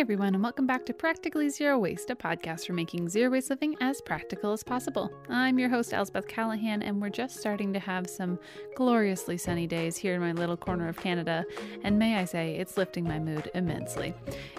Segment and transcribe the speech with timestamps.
[0.00, 3.76] everyone, and welcome back to Practically Zero Waste, a podcast for making zero waste living
[3.82, 5.12] as practical as possible.
[5.28, 8.38] I'm your host, Elsbeth Callahan, and we're just starting to have some
[8.74, 11.44] gloriously sunny days here in my little corner of Canada,
[11.84, 14.14] and may I say, it's lifting my mood immensely.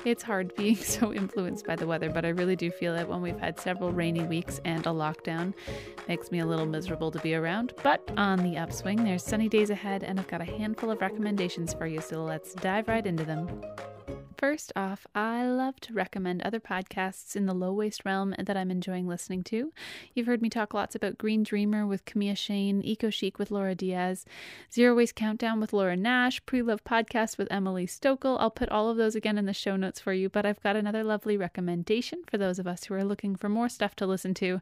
[0.05, 3.23] It's hard being so influenced by the weather, but I really do feel it when
[3.23, 5.55] we've had several rainy weeks and a lockdown.
[6.08, 9.71] Makes me a little miserable to be around, but on the upswing, there's sunny days
[9.71, 13.26] ahead, and I've got a handful of recommendations for you, so let's dive right into
[13.26, 13.47] them.
[14.42, 18.71] First off, I love to recommend other podcasts in the low waste realm that I'm
[18.71, 19.71] enjoying listening to.
[20.16, 23.75] You've heard me talk lots about Green Dreamer with Kamea Chayne, Eco Chic with Laura
[23.75, 24.25] Diaz,
[24.73, 28.38] Zero Waste Countdown with Laura Nash, Pre Love Podcast with Emily Stochl.
[28.39, 30.75] I'll put all of those again in the show notes for you, but I've got
[30.75, 34.33] another lovely recommendation for those of us who are looking for more stuff to listen
[34.33, 34.59] to,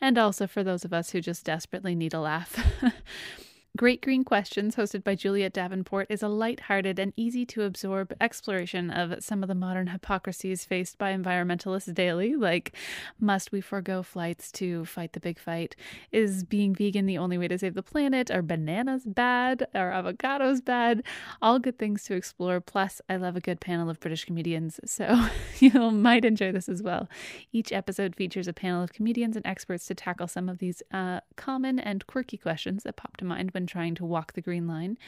[0.00, 2.58] and also for those of us who just desperately need a laugh.
[3.76, 8.90] Great Green Questions, hosted by Juliet Davenport, is a light-hearted and easy to absorb exploration
[8.90, 12.74] of some of the modern hypocrisies faced by environmentalists daily, like
[13.20, 15.76] must we forego flights to fight the big fight?
[16.10, 18.32] Is being vegan the only way to save the planet?
[18.32, 19.68] Are bananas bad?
[19.74, 21.04] Are avocados bad?
[21.40, 22.60] All good things to explore.
[22.60, 25.28] Plus, I love a good panel of British comedians, so
[25.60, 27.08] you might enjoy this as well.
[27.52, 31.20] Each episode features a panel of comedians and experts to tackle some of these uh,
[31.36, 34.98] common and quirky questions that pop to mind trying to walk the green line.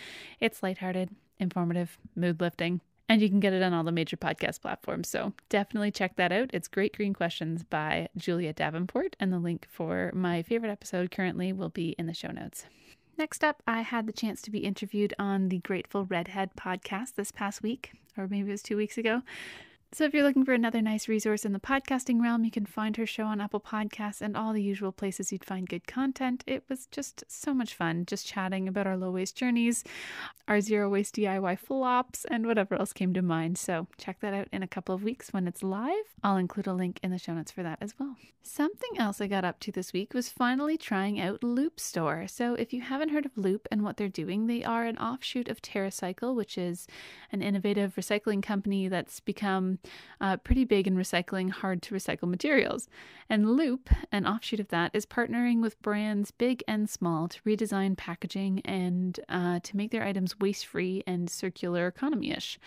[0.40, 4.60] It's lighthearted, informative, mood lifting, and you can get it on all the major podcast
[4.60, 5.08] platforms.
[5.08, 6.50] So definitely check that out.
[6.52, 11.52] It's Great Green Questions by Julia Davenport, and the link for my favorite episode currently
[11.52, 12.66] will be in the show notes.
[13.18, 17.32] Next up, I had the chance to be interviewed on the Grateful Redhead podcast this
[17.32, 19.22] past week, or maybe it was two weeks ago.
[19.92, 22.96] So, if you're looking for another nice resource in the podcasting realm, you can find
[22.96, 26.44] her show on Apple Podcasts and all the usual places you'd find good content.
[26.46, 29.82] It was just so much fun just chatting about our low waste journeys,
[30.46, 33.58] our zero waste DIY flops, and whatever else came to mind.
[33.58, 36.04] So, check that out in a couple of weeks when it's live.
[36.22, 38.14] I'll include a link in the show notes for that as well.
[38.42, 42.28] Something else I got up to this week was finally trying out Loop Store.
[42.28, 45.48] So, if you haven't heard of Loop and what they're doing, they are an offshoot
[45.48, 46.86] of TerraCycle, which is
[47.32, 49.79] an innovative recycling company that's become
[50.20, 52.88] uh, pretty big in recycling hard to recycle materials.
[53.28, 57.96] And Loop, an offshoot of that, is partnering with brands big and small to redesign
[57.96, 62.58] packaging and uh, to make their items waste free and circular economy ish.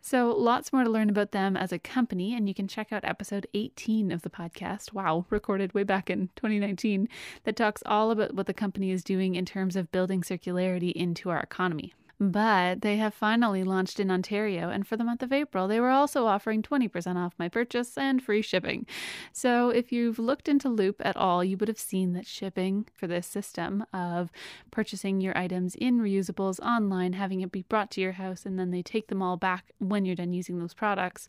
[0.00, 3.04] So, lots more to learn about them as a company, and you can check out
[3.04, 4.92] episode 18 of the podcast.
[4.92, 7.08] Wow, recorded way back in 2019,
[7.44, 11.30] that talks all about what the company is doing in terms of building circularity into
[11.30, 11.94] our economy.
[12.20, 15.90] But they have finally launched in Ontario, and for the month of April, they were
[15.90, 18.86] also offering 20% off my purchase and free shipping.
[19.32, 23.06] So if you've looked into Loop at all, you would have seen that shipping for
[23.06, 24.32] this system of
[24.72, 28.72] purchasing your items in reusables online, having it be brought to your house, and then
[28.72, 31.28] they take them all back when you're done using those products.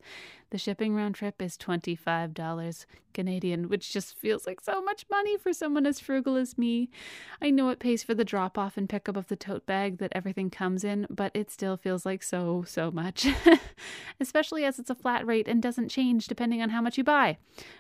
[0.50, 5.54] The shipping round trip is $25 Canadian, which just feels like so much money for
[5.54, 6.90] someone as frugal as me.
[7.42, 10.12] I know it pays for the drop off and pickup of the tote bag that
[10.16, 13.28] everything comes in, but it still feels like so, so much.
[14.20, 17.38] Especially as it's a flat rate and doesn't change depending on how much you buy.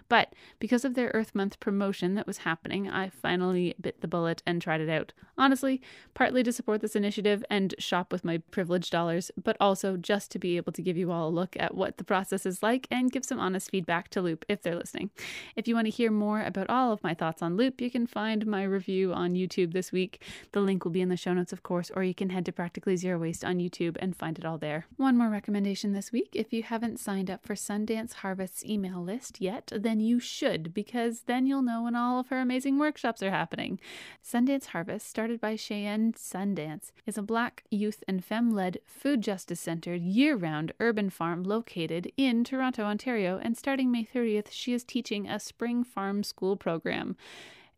[0.07, 4.41] But because of their Earth Month promotion that was happening, I finally bit the bullet
[4.45, 5.13] and tried it out.
[5.37, 5.81] Honestly,
[6.13, 10.39] partly to support this initiative and shop with my privileged dollars, but also just to
[10.39, 13.11] be able to give you all a look at what the process is like and
[13.11, 15.09] give some honest feedback to Loop if they're listening.
[15.55, 18.07] If you want to hear more about all of my thoughts on Loop, you can
[18.07, 20.21] find my review on YouTube this week.
[20.51, 22.51] The link will be in the show notes, of course, or you can head to
[22.59, 24.85] Practically Zero Waste on YouTube and find it all there.
[24.97, 29.41] One more recommendation this week if you haven't signed up for Sundance Harvest's email list
[29.41, 33.31] yet, then you should, because then you'll know when all of her amazing workshops are
[33.31, 33.79] happening.
[34.23, 39.59] Sundance Harvest, started by Cheyenne Sundance, is a black youth and femme led, food justice
[39.59, 44.83] centered, year round urban farm located in Toronto, Ontario, and starting May 30th, she is
[44.83, 47.15] teaching a spring farm school program.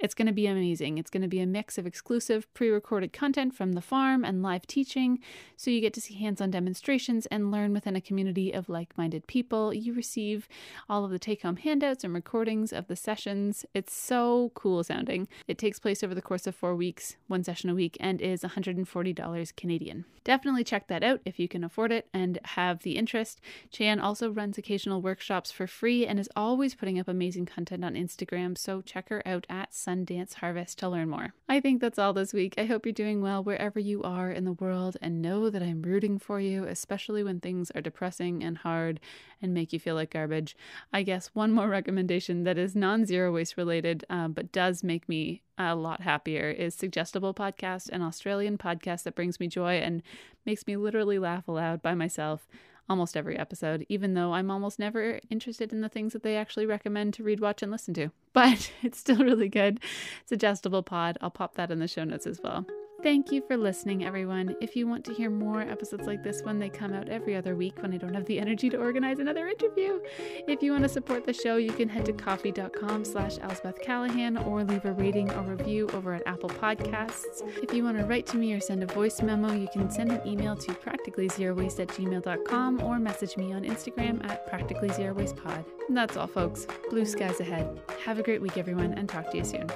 [0.02, 0.98] It's going to be amazing.
[0.98, 4.42] It's going to be a mix of exclusive pre recorded content from the farm and
[4.42, 5.20] live teaching.
[5.56, 8.98] So you get to see hands on demonstrations and learn within a community of like
[8.98, 9.76] minded people.
[9.76, 10.48] You receive
[10.90, 13.64] all of the take home handouts and recordings of the sessions.
[13.76, 15.28] It's so cool sounding.
[15.48, 18.42] It takes place over the course of four weeks, one session a week, and is
[18.42, 20.06] $140 Canadian.
[20.24, 23.40] Definitely check that out if you can afford it and have the interest.
[23.72, 27.94] Chan also runs occasional workshops for free and is always putting up amazing content on
[27.94, 28.58] Instagram.
[28.58, 31.34] So check her out at Sundance Harvest to learn more.
[31.50, 32.56] I think that's all this week.
[32.58, 35.82] I hope you're doing well wherever you are in the world and know that I'm
[35.82, 39.02] rooting for you, especially when things are depressing and hard
[39.42, 40.56] and make you feel like garbage.
[40.94, 45.10] I guess one more recommendation that is non zero waste related uh, but does make
[45.10, 50.02] me a lot happier is Suggestible Podcast, an Australian podcast that brings me joy and
[50.46, 52.48] makes me literally laugh aloud by myself
[52.92, 56.66] almost every episode, even though I'm almost never interested in the things that they actually
[56.66, 58.10] recommend to read, watch, and listen to.
[58.34, 59.82] But it's still really good.
[60.26, 61.18] Suggestible pod.
[61.20, 62.66] I'll pop that in the show notes as well.
[63.04, 64.56] Thank you for listening, everyone.
[64.62, 67.56] If you want to hear more episodes like this one, they come out every other
[67.56, 70.00] week when I don't have the energy to organize another interview.
[70.48, 74.38] If you want to support the show, you can head to ko-fi.com slash Elsbeth Callahan
[74.38, 77.42] or leave a rating or review over at Apple Podcasts.
[77.64, 80.12] If you want to write to me or send a voice memo, you can send
[80.12, 85.66] an email to practicallyzerowaste at gmail.com or message me on Instagram at practicallyzerowastepod.
[85.88, 86.68] And that's all, folks.
[86.92, 87.82] Blue skies ahead.
[88.06, 89.68] Have a great week, everyone, and talk to you soon.